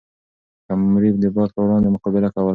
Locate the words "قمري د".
0.67-1.25